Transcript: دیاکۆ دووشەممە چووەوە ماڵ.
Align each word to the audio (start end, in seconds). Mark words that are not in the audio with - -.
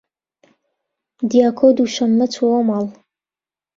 دیاکۆ 1.29 1.67
دووشەممە 1.77 2.25
چووەوە 2.33 2.61
ماڵ. 2.69 2.85